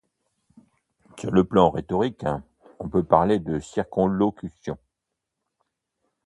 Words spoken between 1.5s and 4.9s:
rhétorique, on peut parler de circonlocution.